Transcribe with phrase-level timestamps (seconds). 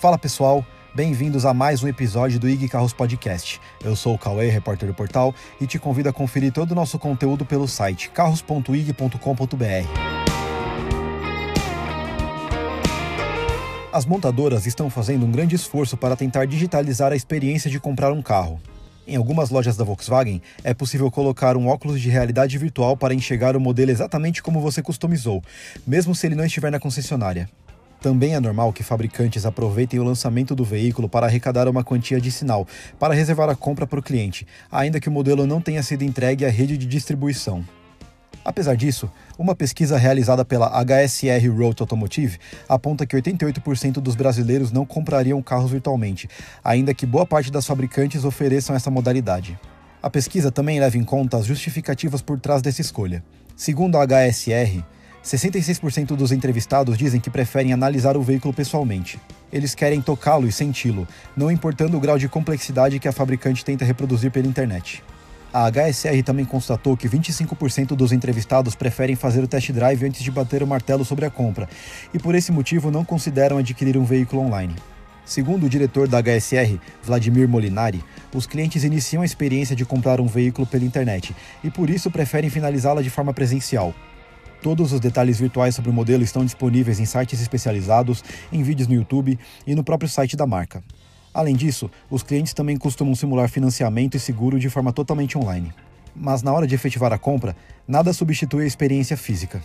[0.00, 3.60] Fala pessoal, bem-vindos a mais um episódio do IG Carros Podcast.
[3.84, 6.98] Eu sou o Cauê, repórter do portal, e te convido a conferir todo o nosso
[6.98, 9.20] conteúdo pelo site carros.ig.com.br.
[13.92, 18.22] As montadoras estão fazendo um grande esforço para tentar digitalizar a experiência de comprar um
[18.22, 18.58] carro.
[19.10, 23.56] Em algumas lojas da Volkswagen, é possível colocar um óculos de realidade virtual para enxergar
[23.56, 25.42] o modelo exatamente como você customizou,
[25.84, 27.50] mesmo se ele não estiver na concessionária.
[28.00, 32.30] Também é normal que fabricantes aproveitem o lançamento do veículo para arrecadar uma quantia de
[32.30, 32.68] sinal,
[33.00, 36.44] para reservar a compra para o cliente, ainda que o modelo não tenha sido entregue
[36.44, 37.64] à rede de distribuição.
[38.50, 42.36] Apesar disso, uma pesquisa realizada pela HSR Road Automotive
[42.68, 46.28] aponta que 88% dos brasileiros não comprariam carros virtualmente,
[46.64, 49.56] ainda que boa parte das fabricantes ofereçam essa modalidade.
[50.02, 53.22] A pesquisa também leva em conta as justificativas por trás dessa escolha.
[53.54, 54.82] Segundo a HSR,
[55.22, 59.20] 66% dos entrevistados dizem que preferem analisar o veículo pessoalmente.
[59.52, 63.84] Eles querem tocá-lo e senti-lo, não importando o grau de complexidade que a fabricante tenta
[63.84, 65.04] reproduzir pela internet.
[65.52, 70.30] A HSR também constatou que 25% dos entrevistados preferem fazer o test drive antes de
[70.30, 71.68] bater o martelo sobre a compra,
[72.14, 74.76] e por esse motivo não consideram adquirir um veículo online.
[75.24, 80.26] Segundo o diretor da HSR, Vladimir Molinari, os clientes iniciam a experiência de comprar um
[80.26, 81.34] veículo pela internet
[81.64, 83.92] e por isso preferem finalizá-la de forma presencial,
[84.62, 88.94] Todos os detalhes virtuais sobre o modelo estão disponíveis em sites especializados, em vídeos no
[88.94, 90.82] YouTube e no próprio site da marca.
[91.32, 95.72] Além disso, os clientes também costumam simular financiamento e seguro de forma totalmente online.
[96.14, 97.54] Mas na hora de efetivar a compra,
[97.86, 99.62] nada substitui a experiência física.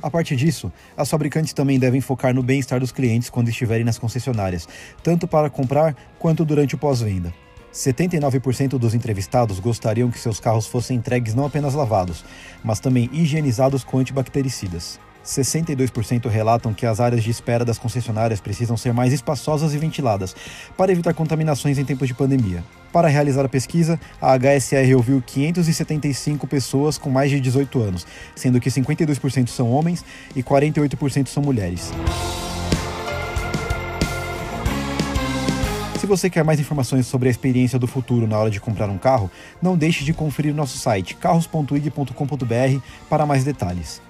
[0.00, 3.98] A partir disso, as fabricantes também devem focar no bem-estar dos clientes quando estiverem nas
[3.98, 4.68] concessionárias,
[5.02, 7.34] tanto para comprar quanto durante o pós-venda.
[7.72, 12.24] 79% dos entrevistados gostariam que seus carros fossem entregues não apenas lavados,
[12.62, 15.00] mas também higienizados com antibactericidas.
[15.28, 20.34] 62% relatam que as áreas de espera das concessionárias precisam ser mais espaçosas e ventiladas,
[20.76, 22.64] para evitar contaminações em tempos de pandemia.
[22.90, 28.58] Para realizar a pesquisa, a HSR ouviu 575 pessoas com mais de 18 anos, sendo
[28.58, 30.02] que 52% são homens
[30.34, 31.92] e 48% são mulheres.
[36.00, 38.96] Se você quer mais informações sobre a experiência do futuro na hora de comprar um
[38.96, 44.07] carro, não deixe de conferir nosso site carros.ig.com.br para mais detalhes.